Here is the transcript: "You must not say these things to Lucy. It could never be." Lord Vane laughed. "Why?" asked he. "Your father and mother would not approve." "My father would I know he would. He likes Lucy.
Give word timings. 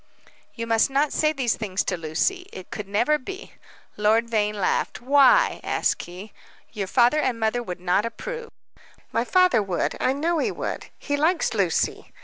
"You 0.55 0.65
must 0.65 0.89
not 0.89 1.13
say 1.13 1.31
these 1.31 1.55
things 1.55 1.83
to 1.83 1.95
Lucy. 1.95 2.47
It 2.51 2.71
could 2.71 2.87
never 2.87 3.19
be." 3.19 3.51
Lord 3.97 4.27
Vane 4.31 4.55
laughed. 4.59 4.99
"Why?" 4.99 5.59
asked 5.63 6.05
he. 6.07 6.33
"Your 6.73 6.87
father 6.87 7.19
and 7.19 7.39
mother 7.39 7.61
would 7.61 7.79
not 7.79 8.03
approve." 8.03 8.49
"My 9.11 9.23
father 9.23 9.61
would 9.61 9.95
I 10.01 10.13
know 10.13 10.39
he 10.39 10.49
would. 10.51 10.87
He 10.97 11.17
likes 11.17 11.53
Lucy. 11.53 12.11